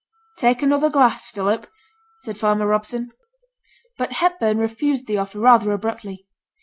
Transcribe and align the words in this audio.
'Take 0.39 0.63
another 0.63 0.89
glass, 0.89 1.29
Philip,' 1.29 1.69
said 2.23 2.35
farmer 2.35 2.65
Robson. 2.65 3.11
But 3.99 4.13
Hepburn 4.13 4.57
refused 4.57 5.05
the 5.05 5.17
offer 5.19 5.37
rather 5.37 5.71
abruptly. 5.73 6.25